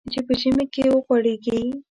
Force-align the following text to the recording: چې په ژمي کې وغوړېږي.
چې 0.13 0.19
په 0.27 0.33
ژمي 0.39 0.65
کې 0.73 0.83
وغوړېږي. 0.93 1.59